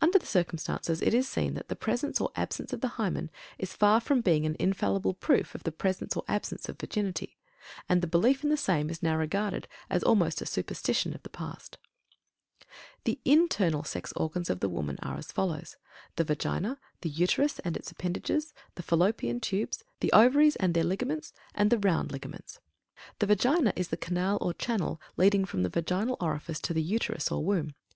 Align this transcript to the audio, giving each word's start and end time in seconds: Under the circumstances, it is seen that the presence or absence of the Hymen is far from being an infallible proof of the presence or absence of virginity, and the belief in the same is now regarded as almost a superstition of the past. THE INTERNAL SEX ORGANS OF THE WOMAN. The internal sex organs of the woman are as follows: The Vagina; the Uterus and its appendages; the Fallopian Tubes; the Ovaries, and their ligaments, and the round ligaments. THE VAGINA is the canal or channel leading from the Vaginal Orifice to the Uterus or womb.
Under 0.00 0.16
the 0.16 0.26
circumstances, 0.26 1.02
it 1.02 1.12
is 1.12 1.28
seen 1.28 1.54
that 1.54 1.66
the 1.66 1.74
presence 1.74 2.20
or 2.20 2.30
absence 2.36 2.72
of 2.72 2.82
the 2.82 2.86
Hymen 3.02 3.32
is 3.58 3.72
far 3.72 3.98
from 4.00 4.20
being 4.20 4.46
an 4.46 4.54
infallible 4.60 5.12
proof 5.14 5.56
of 5.56 5.64
the 5.64 5.72
presence 5.72 6.14
or 6.16 6.22
absence 6.28 6.68
of 6.68 6.78
virginity, 6.78 7.36
and 7.88 8.00
the 8.00 8.06
belief 8.06 8.44
in 8.44 8.50
the 8.50 8.56
same 8.56 8.90
is 8.90 9.02
now 9.02 9.16
regarded 9.16 9.66
as 9.90 10.04
almost 10.04 10.40
a 10.40 10.46
superstition 10.46 11.14
of 11.16 11.24
the 11.24 11.28
past. 11.30 11.78
THE 13.02 13.18
INTERNAL 13.24 13.82
SEX 13.82 14.12
ORGANS 14.12 14.48
OF 14.50 14.60
THE 14.60 14.68
WOMAN. 14.68 14.98
The 14.98 15.02
internal 15.02 15.02
sex 15.02 15.08
organs 15.08 15.18
of 15.18 15.18
the 15.18 15.18
woman 15.18 15.18
are 15.18 15.18
as 15.18 15.32
follows: 15.66 15.76
The 16.14 16.22
Vagina; 16.22 16.78
the 17.00 17.10
Uterus 17.10 17.58
and 17.64 17.76
its 17.76 17.90
appendages; 17.90 18.54
the 18.76 18.84
Fallopian 18.84 19.40
Tubes; 19.40 19.82
the 19.98 20.12
Ovaries, 20.12 20.54
and 20.54 20.74
their 20.74 20.84
ligaments, 20.84 21.32
and 21.56 21.70
the 21.70 21.78
round 21.80 22.12
ligaments. 22.12 22.60
THE 23.18 23.26
VAGINA 23.26 23.72
is 23.74 23.88
the 23.88 23.96
canal 23.96 24.38
or 24.40 24.54
channel 24.54 25.00
leading 25.16 25.44
from 25.44 25.64
the 25.64 25.68
Vaginal 25.70 26.16
Orifice 26.20 26.60
to 26.60 26.72
the 26.72 26.82
Uterus 26.84 27.32
or 27.32 27.44
womb. 27.44 27.74